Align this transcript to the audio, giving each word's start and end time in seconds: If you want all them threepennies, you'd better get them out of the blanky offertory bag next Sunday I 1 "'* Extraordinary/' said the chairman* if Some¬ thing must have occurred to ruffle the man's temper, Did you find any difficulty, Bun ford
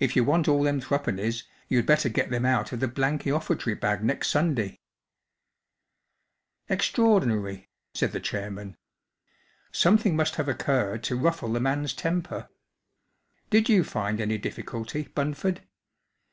If 0.00 0.16
you 0.16 0.24
want 0.24 0.48
all 0.48 0.64
them 0.64 0.80
threepennies, 0.80 1.44
you'd 1.68 1.86
better 1.86 2.08
get 2.08 2.28
them 2.28 2.44
out 2.44 2.72
of 2.72 2.80
the 2.80 2.88
blanky 2.88 3.30
offertory 3.30 3.74
bag 3.76 4.02
next 4.02 4.26
Sunday 4.30 4.80
I 6.68 6.72
1 6.72 6.78
"'* 6.78 6.80
Extraordinary/' 6.80 7.68
said 7.94 8.10
the 8.10 8.18
chairman* 8.18 8.76
if 9.70 9.74
Some¬ 9.76 10.00
thing 10.00 10.16
must 10.16 10.34
have 10.34 10.48
occurred 10.48 11.04
to 11.04 11.14
ruffle 11.16 11.52
the 11.52 11.60
man's 11.60 11.94
temper, 11.94 12.48
Did 13.50 13.68
you 13.68 13.84
find 13.84 14.20
any 14.20 14.38
difficulty, 14.38 15.02
Bun 15.14 15.34
ford 15.34 15.62